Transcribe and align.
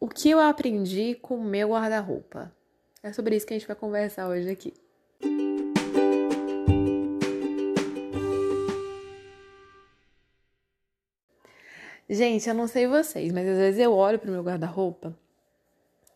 o 0.00 0.08
que 0.08 0.30
eu 0.30 0.38
aprendi 0.38 1.14
com 1.14 1.36
o 1.36 1.44
meu 1.44 1.70
guarda-roupa. 1.70 2.52
É 3.02 3.12
sobre 3.12 3.36
isso 3.36 3.46
que 3.46 3.54
a 3.54 3.58
gente 3.58 3.66
vai 3.66 3.76
conversar 3.76 4.28
hoje 4.28 4.48
aqui. 4.50 4.74
Gente, 12.08 12.48
eu 12.48 12.54
não 12.54 12.66
sei 12.66 12.86
vocês, 12.86 13.32
mas 13.32 13.46
às 13.46 13.58
vezes 13.58 13.80
eu 13.80 13.92
olho 13.92 14.18
pro 14.18 14.30
meu 14.30 14.42
guarda-roupa 14.42 15.14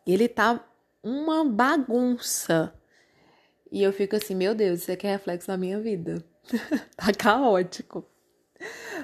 e 0.06 0.14
ele 0.14 0.26
tá 0.26 0.64
uma 1.02 1.44
bagunça. 1.44 2.72
E 3.70 3.82
eu 3.82 3.92
fico 3.92 4.16
assim, 4.16 4.34
meu 4.34 4.54
Deus, 4.54 4.80
isso 4.80 4.92
aqui 4.92 5.06
é 5.06 5.10
reflexo 5.10 5.48
da 5.48 5.56
minha 5.56 5.78
vida. 5.80 6.24
tá 6.96 7.12
caótico. 7.12 8.06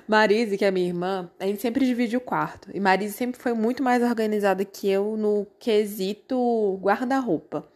Marise, 0.07 0.57
que 0.57 0.65
é 0.65 0.71
minha 0.71 0.87
irmã, 0.87 1.31
a 1.39 1.47
gente 1.47 1.61
sempre 1.61 1.85
divide 1.85 2.17
o 2.17 2.21
quarto. 2.21 2.71
E 2.75 2.81
Marise 2.81 3.13
sempre 3.15 3.41
foi 3.41 3.53
muito 3.53 3.83
mais 3.83 4.03
organizada 4.03 4.65
que 4.65 4.89
eu 4.89 5.17
no 5.17 5.47
quesito 5.59 6.79
guarda-roupa. 6.81 7.69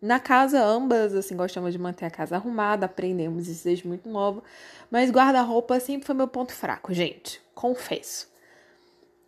Na 0.00 0.20
casa, 0.20 0.62
ambas, 0.62 1.14
assim, 1.14 1.36
gostamos 1.36 1.72
de 1.72 1.78
manter 1.78 2.04
a 2.04 2.10
casa 2.10 2.36
arrumada, 2.36 2.86
aprendemos 2.86 3.48
isso 3.48 3.64
desde 3.64 3.88
muito 3.88 4.08
nova. 4.08 4.42
Mas 4.90 5.10
guarda-roupa 5.10 5.80
sempre 5.80 6.06
foi 6.06 6.14
meu 6.14 6.28
ponto 6.28 6.52
fraco, 6.52 6.92
gente. 6.92 7.40
Confesso. 7.54 8.28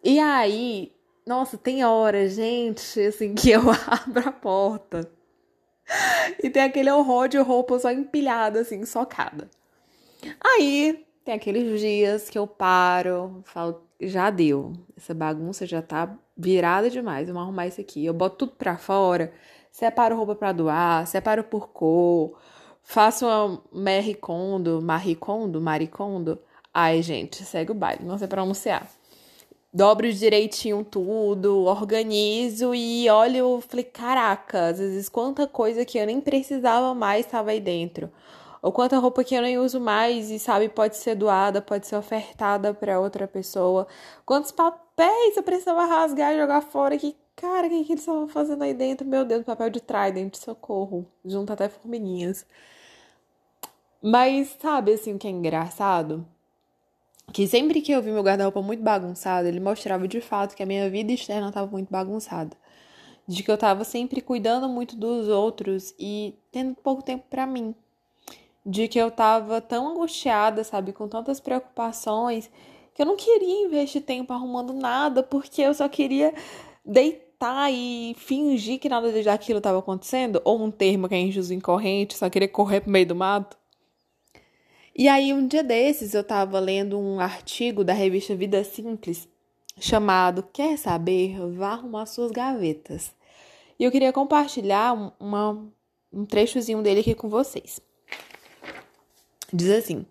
E 0.05 0.21
aí, 0.21 0.93
nossa, 1.27 1.57
tem 1.59 1.85
horas, 1.85 2.35
gente, 2.35 3.01
assim, 3.01 3.35
que 3.35 3.51
eu 3.51 3.63
abro 3.87 4.29
a 4.29 4.33
porta. 4.33 5.11
E 6.43 6.51
tem 6.51 6.63
aquele 6.63 6.91
horror 6.91 7.29
de 7.29 7.39
roupa 7.39 7.79
só 7.79 7.91
empilhada, 7.91 8.61
assim, 8.61 8.85
socada. 8.85 9.51
Aí, 10.41 11.07
tem 11.29 11.35
aqueles 11.35 11.79
dias 11.79 12.31
que 12.31 12.39
eu 12.39 12.47
paro, 12.47 13.43
falo, 13.45 13.83
já 14.01 14.31
deu. 14.31 14.73
Essa 14.97 15.13
bagunça 15.13 15.67
já 15.67 15.83
tá 15.83 16.17
virada 16.35 16.89
demais. 16.89 17.29
Vamos 17.29 17.43
arrumar 17.43 17.67
isso 17.67 17.83
aqui. 17.83 18.03
Eu 18.03 18.15
boto 18.15 18.47
tudo 18.47 18.53
pra 18.57 18.79
fora, 18.79 19.31
separo 19.71 20.17
roupa 20.17 20.35
pra 20.35 20.53
doar, 20.53 21.07
separo 21.07 21.45
por 21.45 21.69
cor, 21.69 22.39
faço 22.83 23.27
uma 23.27 23.63
Marie 23.71 24.15
Kondo, 24.15 24.81
Maricondo. 25.61 26.39
Ai, 26.73 27.03
gente, 27.03 27.45
segue 27.45 27.73
o 27.73 27.75
baile, 27.75 28.07
não 28.07 28.17
sei 28.17 28.27
pronunciar. 28.27 28.89
Dobro 29.71 30.11
direitinho 30.11 30.83
tudo, 30.83 31.65
organizo 31.65 32.75
e 32.75 33.07
olho, 33.11 33.61
falei, 33.69 33.85
caraca, 33.85 34.69
às 34.69 34.79
vezes 34.79 35.11
quanta 35.11 35.47
coisa 35.47 35.85
que 35.85 35.99
eu 35.99 36.07
nem 36.07 36.23
precisava 36.23 36.95
mais 36.95 37.27
estava 37.27 37.51
aí 37.51 37.61
dentro 37.61 38.11
ou 38.63 38.73
quanta 38.73 38.99
roupa 38.99 39.25
que 39.25 39.35
eu 39.35 39.43
nem 39.43 39.59
uso 39.59 39.81
mais 39.81 40.31
e 40.31 40.39
sabe 40.39 40.69
pode 40.69 40.97
ser 40.97 41.15
doada, 41.15 41.63
pode 41.63 41.87
ser 41.87 41.97
ofertada 41.97 42.75
para 42.75 43.01
outra 43.01 43.27
pessoa. 43.29 43.87
Quantos 44.27 44.53
papéis 44.53 45.37
eu 45.37 45.43
precisava 45.43 45.85
rasgar 45.85 46.35
e 46.35 46.39
jogar 46.39 46.61
fora 46.63 46.97
que 46.99 47.17
cara, 47.39 47.69
o 47.69 47.71
que, 47.71 47.85
que 47.85 47.93
eles 47.93 48.03
estavam 48.03 48.27
fazendo 48.27 48.63
aí 48.63 48.75
dentro? 48.75 49.07
Meu 49.07 49.25
Deus, 49.25 49.45
papel 49.45 49.71
de 49.71 49.81
Trident, 49.81 50.35
socorro. 50.35 51.07
Junta 51.25 51.53
até 51.53 51.69
formiguinhas. 51.69 52.45
Mas 54.03 54.57
sabe 54.61 54.93
assim 54.93 55.15
o 55.15 55.19
que 55.19 55.29
é 55.29 55.31
engraçado? 55.31 56.27
Que 57.33 57.47
sempre 57.47 57.81
que 57.81 57.93
eu 57.93 58.03
vi 58.03 58.11
meu 58.11 58.23
guarda-roupa 58.23 58.63
muito 58.63 58.83
bagunçado, 58.83 59.47
ele 59.47 59.61
mostrava 59.61 60.09
de 60.09 60.21
fato 60.21 60.57
que 60.57 60.63
a 60.63 60.67
minha 60.67 60.89
vida 60.91 61.13
externa 61.13 61.49
estava 61.49 61.71
muito 61.71 61.91
bagunçada. 61.91 62.57
De 63.27 63.43
que 63.43 63.51
eu 63.51 63.55
estava 63.55 63.85
sempre 63.85 64.21
cuidando 64.21 64.69
muito 64.69 64.97
dos 64.97 65.29
outros 65.29 65.95
e 65.99 66.35
tendo 66.51 66.75
pouco 66.77 67.03
tempo 67.03 67.25
para 67.31 67.47
mim 67.47 67.75
de 68.69 68.87
que 68.87 68.99
eu 68.99 69.11
tava 69.11 69.63
tão 69.63 69.89
angustiada, 69.89 70.63
sabe, 70.63 70.93
com 70.93 71.09
tantas 71.09 71.41
preocupações, 71.41 72.51
que 72.95 73.01
eu 73.01 73.07
não 73.07 73.17
queria 73.17 73.65
investir 73.65 74.03
tempo 74.03 74.31
arrumando 74.31 74.75
nada, 74.75 75.23
porque 75.23 75.63
eu 75.63 75.73
só 75.73 75.89
queria 75.89 76.35
deitar 76.85 77.73
e 77.73 78.15
fingir 78.19 78.79
que 78.79 78.89
nada 78.89 79.11
daquilo 79.23 79.57
estava 79.59 79.79
acontecendo, 79.79 80.43
ou 80.45 80.63
um 80.63 80.71
termo 80.71 81.09
que 81.09 81.15
a 81.15 81.19
gente 81.19 81.39
usa 81.39 81.55
em 81.55 81.61
corrente, 81.61 82.15
só 82.15 82.29
queria 82.29 82.49
correr 82.49 82.83
pro 82.83 82.91
meio 82.91 83.07
do 83.07 83.15
mato. 83.15 83.57
E 84.95 85.09
aí, 85.09 85.33
um 85.33 85.47
dia 85.47 85.63
desses, 85.63 86.13
eu 86.13 86.23
tava 86.23 86.59
lendo 86.59 86.99
um 86.99 87.21
artigo 87.21 87.83
da 87.83 87.95
revista 87.95 88.35
Vida 88.35 88.63
Simples, 88.65 89.27
chamado 89.81 90.43
Quer 90.53 90.77
Saber? 90.77 91.39
Vá 91.53 91.71
arrumar 91.71 92.05
suas 92.05 92.33
gavetas. 92.33 93.15
E 93.79 93.85
eu 93.85 93.91
queria 93.91 94.13
compartilhar 94.13 95.15
uma, 95.19 95.67
um 96.13 96.27
trechozinho 96.27 96.83
dele 96.83 97.01
aqui 97.01 97.15
com 97.15 97.29
vocês. 97.31 97.81
Diz 99.51 99.71
assim: 99.71 100.05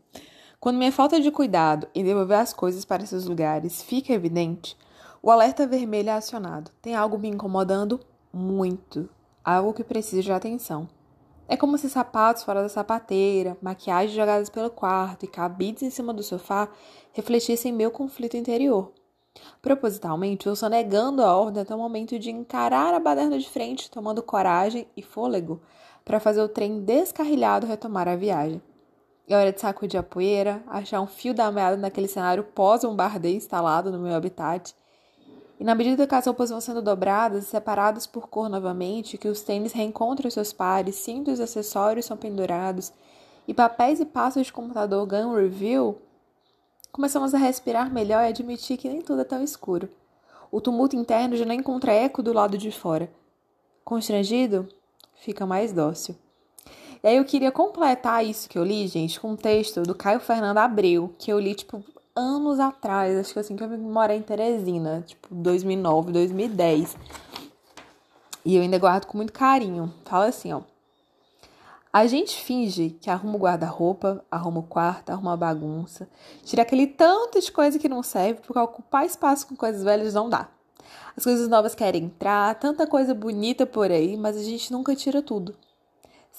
Quando 0.60 0.78
minha 0.78 0.92
falta 0.92 1.20
de 1.20 1.30
cuidado 1.30 1.88
em 1.94 2.04
devolver 2.04 2.40
as 2.40 2.54
coisas 2.54 2.84
para 2.84 3.06
seus 3.06 3.26
lugares 3.26 3.84
fica 3.84 4.12
evidente, 4.12 4.76
o 5.22 5.30
alerta 5.30 5.68
vermelho 5.68 6.10
é 6.10 6.14
acionado. 6.14 6.72
Tem 6.82 6.96
algo 6.96 7.20
me 7.20 7.28
incomodando 7.28 8.00
muito, 8.34 9.08
algo 9.44 9.74
que 9.74 9.84
precisa 9.84 10.24
de 10.24 10.32
atenção. 10.32 10.90
É 11.48 11.56
como 11.56 11.78
se 11.78 11.88
sapatos 11.88 12.44
fora 12.44 12.64
da 12.64 12.70
sapateira, 12.70 13.56
maquiagem 13.62 14.16
jogadas 14.16 14.50
pelo 14.50 14.72
quarto 14.72 15.24
e 15.24 15.28
cabides 15.28 15.84
em 15.84 15.92
cima 15.92 16.14
do 16.14 16.24
sofá 16.24 16.68
refletissem 17.14 17.72
meu 17.72 17.92
conflito 17.92 18.36
interior. 18.36 18.92
Propositalmente, 19.62 20.48
eu 20.48 20.54
estou 20.54 20.68
negando 20.68 21.22
a 21.22 21.38
ordem 21.38 21.62
até 21.62 21.76
o 21.76 21.78
momento 21.78 22.18
de 22.18 22.32
encarar 22.32 22.92
a 22.92 23.00
baderna 23.00 23.38
de 23.38 23.48
frente, 23.48 23.92
tomando 23.92 24.24
coragem 24.24 24.88
e 24.98 25.04
fôlego 25.04 25.62
para 26.04 26.20
fazer 26.20 26.42
o 26.42 26.50
trem 26.50 26.82
descarrilhado 26.82 27.68
retomar 27.68 28.08
a 28.08 28.16
viagem. 28.16 28.60
É 29.30 29.36
hora 29.36 29.52
de 29.52 29.60
sacudir 29.60 30.00
a 30.00 30.04
poeira, 30.04 30.64
achar 30.68 31.02
um 31.02 31.08
fio 31.08 31.34
da 31.34 31.52
meada 31.52 31.76
naquele 31.76 32.08
cenário 32.08 32.46
pós-bombardeio 32.46 33.36
instalado 33.36 33.92
no 33.92 34.00
meu 34.00 34.16
habitat. 34.16 34.74
E 35.60 35.66
na 35.66 35.76
medida 35.76 36.08
que 36.08 36.16
as 36.16 36.26
roupas 36.26 36.50
vão 36.50 36.62
sendo 36.62 36.82
dobradas 36.82 37.44
e 37.44 37.48
separadas 37.48 38.08
por 38.08 38.30
cor 38.30 38.48
novamente, 38.48 39.18
que 39.18 39.28
os 39.28 39.42
tênis 39.42 39.74
reencontram 39.74 40.32
seus 40.32 40.54
pares, 40.54 40.96
cintos 40.96 41.40
e 41.40 41.44
acessórios 41.44 42.06
são 42.06 42.16
pendurados, 42.16 42.94
e 43.46 43.54
papéis 43.54 44.00
e 44.00 44.06
passos 44.06 44.46
de 44.46 44.54
computador 44.54 45.06
ganham 45.06 45.36
review, 45.36 46.02
começamos 46.90 47.34
a 47.34 47.38
respirar 47.38 47.92
melhor 47.92 48.24
e 48.24 48.30
admitir 48.30 48.78
que 48.78 48.88
nem 48.88 49.02
tudo 49.02 49.22
é 49.22 49.26
tão 49.26 49.44
escuro. 49.44 49.90
O 50.50 50.62
tumulto 50.62 50.96
interno 50.96 51.36
já 51.36 51.44
não 51.44 51.54
encontra 51.54 51.92
eco 51.92 52.24
do 52.24 52.32
lado 52.32 52.58
de 52.58 52.72
fora. 52.72 53.12
Constrangido, 53.84 54.70
fica 55.16 55.46
mais 55.46 55.74
dócil. 55.74 56.16
E 57.04 57.08
aí 57.08 57.18
eu 57.18 57.26
queria 57.26 57.52
completar 57.52 58.26
isso 58.26 58.50
que 58.50 58.58
eu 58.58 58.64
li, 58.64 58.88
gente, 58.88 59.20
com 59.20 59.32
um 59.32 59.36
texto 59.36 59.84
do 59.84 59.94
Caio 59.94 60.20
Fernando 60.20 60.58
Abreu, 60.58 61.14
que 61.18 61.32
eu 61.32 61.40
li, 61.40 61.54
tipo, 61.54 61.84
anos 62.16 62.60
atrás, 62.60 63.18
acho 63.18 63.34
que 63.34 63.40
assim 63.40 63.56
que 63.56 63.64
eu 63.64 63.70
morei 63.78 64.18
em 64.18 64.22
Teresina, 64.22 65.04
tipo, 65.06 65.34
2009, 65.36 66.12
2010. 66.12 66.98
E 68.44 68.56
eu 68.56 68.62
ainda 68.62 68.80
guardo 68.80 69.06
com 69.06 69.18
muito 69.18 69.34
carinho. 69.34 69.94
Fala 70.06 70.26
assim, 70.26 70.52
ó. 70.54 70.62
A 71.94 72.06
gente 72.06 72.42
finge 72.42 72.92
que 73.02 73.10
arruma 73.10 73.36
o 73.36 73.40
guarda-roupa, 73.40 74.24
arruma 74.30 74.60
o 74.60 74.64
quarto, 74.64 75.10
arruma 75.10 75.34
a 75.34 75.38
bagunça, 75.38 76.08
tira 76.44 76.62
aquele 76.62 76.86
tanto 76.86 77.40
de 77.40 77.52
coisa 77.52 77.80
que 77.80 77.90
não 77.90 78.04
serve, 78.04 78.42
porque 78.42 78.60
ocupar 78.60 79.06
espaço 79.06 79.48
com 79.48 79.56
coisas 79.56 79.84
velhas 79.84 80.14
não 80.14 80.30
dá. 80.30 80.48
As 81.16 81.24
coisas 81.24 81.48
novas 81.48 81.74
querem 81.74 82.06
entrar, 82.06 82.54
tanta 82.56 82.86
coisa 82.86 83.14
bonita 83.14 83.66
por 83.66 83.92
aí, 83.92 84.16
mas 84.16 84.38
a 84.38 84.44
gente 84.44 84.72
nunca 84.72 84.96
tira 84.96 85.22
tudo. 85.22 85.56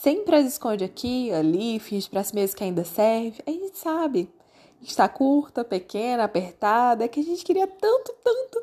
Sempre 0.01 0.37
as 0.37 0.47
esconde 0.47 0.85
aqui, 0.85 1.33
ali, 1.33 1.81
finge 1.81 2.09
para 2.09 2.23
si 2.23 2.33
mesmo 2.33 2.57
que 2.57 2.63
ainda 2.63 2.85
serve. 2.85 3.43
A 3.45 3.51
gente 3.51 3.77
sabe. 3.77 4.33
Está 4.81 5.09
curta, 5.09 5.65
pequena, 5.65 6.23
apertada, 6.23 7.05
é 7.05 7.09
que 7.09 7.19
a 7.19 7.25
gente 7.25 7.45
queria 7.45 7.67
tanto, 7.67 8.15
tanto. 8.23 8.63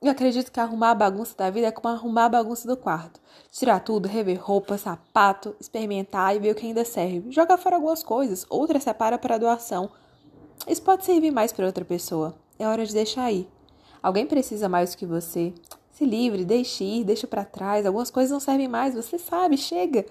Eu 0.00 0.08
acredito 0.08 0.52
que 0.52 0.60
arrumar 0.60 0.92
a 0.92 0.94
bagunça 0.94 1.34
da 1.36 1.50
vida 1.50 1.66
é 1.66 1.72
como 1.72 1.92
arrumar 1.92 2.26
a 2.26 2.28
bagunça 2.28 2.68
do 2.68 2.76
quarto. 2.76 3.20
Tirar 3.50 3.80
tudo, 3.80 4.06
rever 4.06 4.40
roupa, 4.40 4.78
sapato, 4.78 5.56
experimentar 5.58 6.36
e 6.36 6.38
ver 6.38 6.52
o 6.52 6.54
que 6.54 6.64
ainda 6.64 6.84
serve. 6.84 7.32
Jogar 7.32 7.58
fora 7.58 7.74
algumas 7.74 8.04
coisas, 8.04 8.46
outras 8.48 8.84
separa 8.84 9.18
para 9.18 9.38
doação. 9.38 9.90
Isso 10.68 10.82
pode 10.82 11.04
servir 11.04 11.32
mais 11.32 11.52
para 11.52 11.66
outra 11.66 11.84
pessoa. 11.84 12.36
É 12.56 12.68
hora 12.68 12.86
de 12.86 12.94
deixar 12.94 13.24
aí. 13.24 13.48
Alguém 14.00 14.24
precisa 14.24 14.68
mais 14.68 14.92
do 14.92 14.98
que 14.98 15.06
você. 15.06 15.52
Se 15.90 16.04
livre, 16.04 16.44
deixe 16.44 16.84
ir, 16.84 17.02
deixa 17.02 17.26
para 17.26 17.44
trás. 17.44 17.84
Algumas 17.84 18.12
coisas 18.12 18.30
não 18.30 18.38
servem 18.38 18.68
mais, 18.68 18.94
você 18.94 19.18
sabe, 19.18 19.56
chega. 19.56 20.06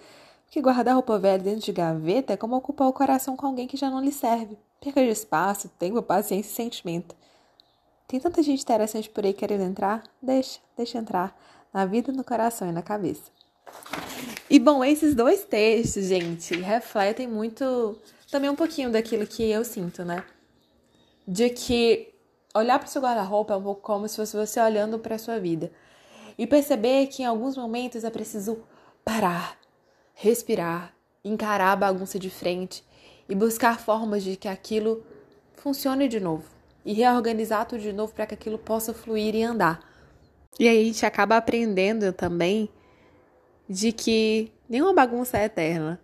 Porque 0.55 0.63
guardar 0.63 0.93
roupa 0.93 1.19
velha 1.19 1.37
dentro 1.37 1.65
de 1.65 1.73
gaveta 1.73 2.31
é 2.31 2.37
como 2.37 2.55
ocupar 2.55 2.87
o 2.87 2.93
coração 2.93 3.35
com 3.35 3.45
alguém 3.45 3.67
que 3.67 3.75
já 3.75 3.89
não 3.89 3.99
lhe 3.99 4.09
serve. 4.09 4.57
Perca 4.79 5.03
de 5.03 5.09
espaço, 5.09 5.67
tempo, 5.77 6.01
paciência 6.01 6.49
e 6.49 6.55
sentimento. 6.55 7.13
Tem 8.07 8.21
tanta 8.21 8.41
gente 8.41 8.61
interessante 8.61 9.09
por 9.09 9.25
aí 9.25 9.33
querendo 9.33 9.63
entrar? 9.63 10.03
Deixa, 10.21 10.61
deixa 10.77 10.97
entrar. 10.97 11.37
Na 11.73 11.85
vida, 11.85 12.13
no 12.13 12.23
coração 12.23 12.69
e 12.69 12.71
na 12.71 12.81
cabeça. 12.81 13.29
E 14.49 14.57
bom, 14.57 14.81
esses 14.81 15.13
dois 15.13 15.43
textos, 15.43 16.05
gente, 16.05 16.55
refletem 16.55 17.27
muito 17.27 17.99
também 18.31 18.49
um 18.49 18.55
pouquinho 18.55 18.89
daquilo 18.89 19.27
que 19.27 19.43
eu 19.43 19.65
sinto, 19.65 20.05
né? 20.05 20.23
De 21.27 21.49
que 21.49 22.13
olhar 22.55 22.79
para 22.79 22.87
o 22.87 22.89
seu 22.89 23.01
guarda-roupa 23.01 23.55
é 23.55 23.57
um 23.57 23.63
pouco 23.63 23.81
como 23.81 24.07
se 24.07 24.15
fosse 24.15 24.37
você 24.37 24.61
olhando 24.61 24.99
para 24.99 25.15
a 25.15 25.19
sua 25.19 25.37
vida. 25.37 25.69
E 26.37 26.47
perceber 26.47 27.07
que 27.07 27.23
em 27.23 27.25
alguns 27.25 27.57
momentos 27.57 28.05
é 28.05 28.09
preciso 28.09 28.63
parar, 29.03 29.59
respirar, 30.15 30.95
encarar 31.23 31.73
a 31.73 31.75
bagunça 31.75 32.17
de 32.17 32.29
frente 32.29 32.83
e 33.29 33.35
buscar 33.35 33.79
formas 33.79 34.23
de 34.23 34.35
que 34.35 34.47
aquilo 34.47 35.03
funcione 35.53 36.07
de 36.07 36.19
novo 36.19 36.45
e 36.85 36.94
reorganizar 36.94 37.67
tudo 37.67 37.81
de 37.81 37.91
novo 37.91 38.13
para 38.13 38.25
que 38.25 38.33
aquilo 38.33 38.57
possa 38.57 38.94
fluir 38.94 39.35
e 39.35 39.44
andar. 39.44 39.79
E 40.57 40.67
aí 40.67 40.81
a 40.81 40.85
gente 40.85 41.06
acaba 41.06 41.35
aprendendo 41.35 42.13
também 42.13 42.69
de 43.67 43.91
que 43.91 44.51
nenhuma 44.69 44.94
bagunça 44.94 45.38
é 45.38 45.45
eterna. 45.45 46.00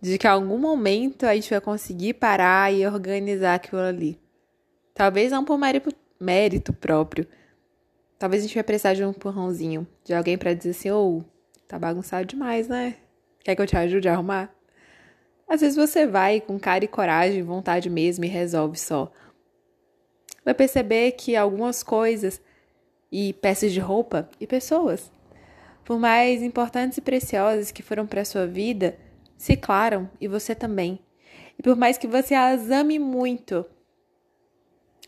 De 0.00 0.16
que 0.16 0.28
em 0.28 0.30
algum 0.30 0.58
momento 0.58 1.24
a 1.24 1.34
gente 1.34 1.50
vai 1.50 1.60
conseguir 1.60 2.14
parar 2.14 2.72
e 2.72 2.86
organizar 2.86 3.54
aquilo 3.54 3.80
ali. 3.80 4.20
Talvez 4.94 5.32
não 5.32 5.44
por 5.44 5.58
mérito 6.20 6.72
próprio. 6.72 7.26
Talvez 8.16 8.42
a 8.42 8.46
gente 8.46 8.54
vai 8.54 8.62
precisar 8.62 8.94
de 8.94 9.04
um 9.04 9.10
empurrãozinho, 9.10 9.86
de 10.04 10.14
alguém 10.14 10.38
para 10.38 10.54
dizer 10.54 10.70
assim: 10.70 10.90
ô, 10.90 11.18
oh, 11.18 11.24
tá 11.66 11.78
bagunçado 11.78 12.26
demais, 12.26 12.68
né? 12.68 12.96
Quer 13.44 13.54
que 13.54 13.62
eu 13.62 13.66
te 13.66 13.76
ajude 13.76 14.08
a 14.08 14.12
arrumar? 14.12 14.54
Às 15.48 15.62
vezes 15.62 15.76
você 15.76 16.06
vai 16.06 16.40
com 16.40 16.58
cara 16.58 16.84
e 16.84 16.88
coragem, 16.88 17.42
vontade 17.42 17.88
mesmo 17.88 18.24
e 18.24 18.28
resolve 18.28 18.78
só. 18.78 19.10
Vai 20.44 20.54
perceber 20.54 21.12
que 21.12 21.34
algumas 21.36 21.82
coisas 21.82 22.40
e 23.10 23.32
peças 23.34 23.72
de 23.72 23.80
roupa 23.80 24.28
e 24.38 24.46
pessoas, 24.46 25.10
por 25.84 25.98
mais 25.98 26.42
importantes 26.42 26.98
e 26.98 27.00
preciosas 27.00 27.70
que 27.70 27.82
foram 27.82 28.06
para 28.06 28.24
sua 28.24 28.46
vida, 28.46 28.98
ciclaram 29.36 30.10
e 30.20 30.28
você 30.28 30.54
também. 30.54 31.00
E 31.58 31.62
por 31.62 31.76
mais 31.76 31.96
que 31.96 32.06
você 32.06 32.34
as 32.34 32.70
ame 32.70 32.98
muito, 32.98 33.64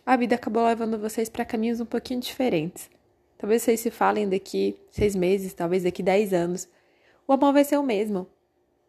a 0.06 0.16
vida 0.16 0.34
acabou 0.34 0.64
levando 0.64 0.98
vocês 0.98 1.28
para 1.28 1.44
caminhos 1.44 1.80
um 1.80 1.86
pouquinho 1.86 2.20
diferentes. 2.20 2.90
Talvez 3.36 3.62
vocês 3.62 3.80
se 3.80 3.90
falem 3.90 4.28
daqui 4.28 4.76
seis 4.90 5.14
meses, 5.14 5.54
talvez 5.54 5.82
daqui 5.82 6.02
dez 6.02 6.32
anos. 6.32 6.68
O 7.30 7.34
amor 7.34 7.52
vai 7.52 7.62
ser 7.62 7.76
o 7.76 7.82
mesmo. 7.84 8.26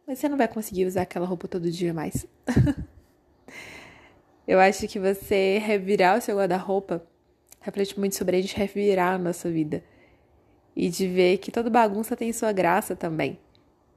Mas 0.07 0.17
você 0.17 0.27
não 0.27 0.35
vai 0.35 0.47
conseguir 0.47 0.87
usar 0.87 1.03
aquela 1.03 1.27
roupa 1.27 1.47
todo 1.47 1.69
dia 1.69 1.93
mais. 1.93 2.25
Eu 4.47 4.59
acho 4.59 4.87
que 4.87 4.99
você 4.99 5.59
revirar 5.59 6.17
o 6.17 6.21
seu 6.21 6.37
guarda-roupa 6.37 7.05
reflete 7.59 7.99
muito 7.99 8.15
sobre 8.15 8.37
a 8.37 8.41
gente 8.41 8.57
revirar 8.57 9.13
a 9.13 9.17
nossa 9.19 9.47
vida. 9.47 9.83
E 10.75 10.89
de 10.89 11.07
ver 11.07 11.37
que 11.37 11.51
toda 11.51 11.69
bagunça 11.69 12.17
tem 12.17 12.33
sua 12.33 12.51
graça 12.51 12.95
também. 12.95 13.39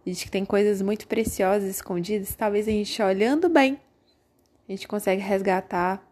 E 0.05 0.13
de 0.13 0.23
que 0.23 0.31
tem 0.31 0.45
coisas 0.45 0.83
muito 0.83 1.09
preciosas 1.09 1.71
escondidas, 1.71 2.35
talvez 2.35 2.69
a 2.69 2.71
gente 2.71 3.01
olhando 3.01 3.49
bem, 3.49 3.81
a 4.69 4.73
gente 4.73 4.87
consegue 4.87 5.23
resgatar, 5.23 6.07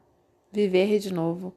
viver 0.50 0.98
de 0.98 1.12
novo. 1.12 1.54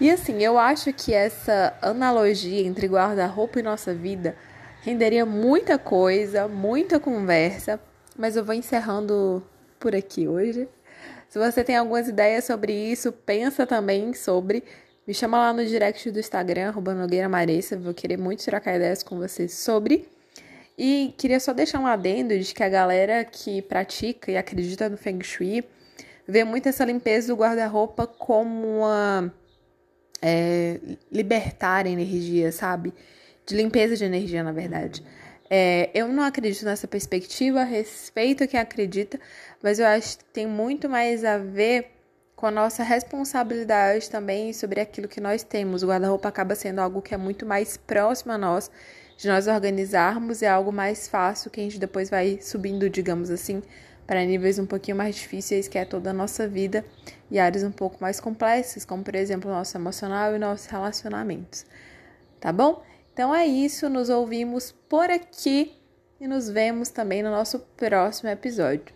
E 0.00 0.10
assim, 0.10 0.42
eu 0.42 0.58
acho 0.58 0.92
que 0.92 1.14
essa 1.14 1.78
analogia 1.80 2.66
entre 2.66 2.88
guarda-roupa 2.88 3.60
e 3.60 3.62
nossa 3.62 3.94
vida 3.94 4.36
renderia 4.84 5.24
muita 5.24 5.78
coisa, 5.78 6.46
muita 6.46 7.00
conversa, 7.00 7.80
mas 8.16 8.36
eu 8.36 8.44
vou 8.44 8.54
encerrando 8.54 9.42
por 9.80 9.94
aqui 9.96 10.28
hoje. 10.28 10.68
Se 11.28 11.38
você 11.38 11.64
tem 11.64 11.74
algumas 11.76 12.06
ideias 12.06 12.44
sobre 12.44 12.72
isso, 12.72 13.10
pensa 13.10 13.66
também 13.66 14.12
sobre. 14.12 14.62
Me 15.06 15.14
chama 15.14 15.38
lá 15.38 15.52
no 15.54 15.64
direct 15.64 16.10
do 16.10 16.20
Instagram, 16.20 16.72
Nogueira 16.72 17.28
Maressa. 17.28 17.78
Vou 17.78 17.94
querer 17.94 18.18
muito 18.18 18.44
trocar 18.44 18.76
ideias 18.76 19.02
com 19.02 19.18
você 19.18 19.48
sobre. 19.48 20.06
E 20.76 21.14
queria 21.16 21.40
só 21.40 21.54
deixar 21.54 21.80
um 21.80 21.86
adendo 21.86 22.38
de 22.38 22.54
que 22.54 22.62
a 22.62 22.68
galera 22.68 23.24
que 23.24 23.62
pratica 23.62 24.30
e 24.30 24.36
acredita 24.36 24.88
no 24.88 24.96
Feng 24.96 25.22
Shui 25.22 25.64
vê 26.26 26.44
muito 26.44 26.68
essa 26.68 26.84
limpeza 26.84 27.28
do 27.28 27.36
guarda-roupa 27.36 28.06
como 28.06 28.80
uma. 28.80 29.32
É, 30.20 30.78
libertar 31.10 31.86
energia, 31.86 32.50
sabe? 32.50 32.94
De 33.46 33.54
limpeza 33.56 33.96
de 33.96 34.04
energia, 34.04 34.42
na 34.42 34.52
verdade. 34.52 35.04
É, 35.50 35.90
eu 35.94 36.08
não 36.08 36.22
acredito 36.22 36.64
nessa 36.64 36.88
perspectiva, 36.88 37.62
respeito 37.62 38.48
quem 38.48 38.58
acredita, 38.58 39.20
mas 39.62 39.78
eu 39.78 39.86
acho 39.86 40.18
que 40.18 40.24
tem 40.24 40.46
muito 40.46 40.88
mais 40.88 41.24
a 41.24 41.38
ver 41.38 41.90
com 42.34 42.46
a 42.46 42.50
nossa 42.50 42.82
responsabilidade 42.82 44.10
também 44.10 44.52
sobre 44.52 44.80
aquilo 44.80 45.06
que 45.06 45.20
nós 45.20 45.42
temos. 45.42 45.82
O 45.82 45.86
guarda-roupa 45.86 46.28
acaba 46.28 46.54
sendo 46.54 46.80
algo 46.80 47.00
que 47.00 47.14
é 47.14 47.16
muito 47.16 47.46
mais 47.46 47.76
próximo 47.76 48.32
a 48.32 48.38
nós, 48.38 48.70
de 49.16 49.28
nós 49.28 49.46
organizarmos, 49.46 50.42
é 50.42 50.48
algo 50.48 50.72
mais 50.72 51.06
fácil 51.06 51.50
que 51.50 51.60
a 51.60 51.62
gente 51.62 51.78
depois 51.78 52.10
vai 52.10 52.38
subindo, 52.40 52.90
digamos 52.90 53.30
assim, 53.30 53.62
para 54.06 54.24
níveis 54.24 54.58
um 54.58 54.66
pouquinho 54.66 54.96
mais 54.96 55.14
difíceis, 55.14 55.68
que 55.68 55.78
é 55.78 55.84
toda 55.84 56.10
a 56.10 56.12
nossa 56.12 56.48
vida, 56.48 56.84
e 57.30 57.38
áreas 57.38 57.62
um 57.62 57.70
pouco 57.70 57.96
mais 58.00 58.18
complexas, 58.18 58.84
como 58.84 59.02
por 59.02 59.14
exemplo 59.14 59.50
o 59.50 59.54
nosso 59.54 59.76
emocional 59.76 60.34
e 60.34 60.38
nossos 60.38 60.66
relacionamentos. 60.66 61.64
Tá 62.40 62.52
bom? 62.52 62.82
Então 63.14 63.32
é 63.32 63.46
isso, 63.46 63.88
nos 63.88 64.10
ouvimos 64.10 64.72
por 64.72 65.08
aqui 65.08 65.72
e 66.20 66.26
nos 66.26 66.48
vemos 66.50 66.88
também 66.88 67.22
no 67.22 67.30
nosso 67.30 67.60
próximo 67.60 68.28
episódio. 68.28 68.94